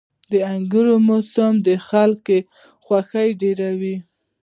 [0.31, 2.37] •د انګورو موسم د خلکو
[2.85, 3.95] خوښي ډېروي.